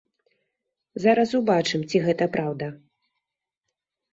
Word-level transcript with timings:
Зараз 1.03 1.29
убачым, 1.39 1.81
ці 1.91 1.97
гэта 2.07 2.29
праўда. 2.37 2.71